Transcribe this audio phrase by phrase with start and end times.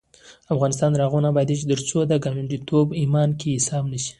[0.53, 4.09] افغانستان تر هغو نه ابادیږي، ترڅو ګاونډیتوب په ایمان کې حساب نشي.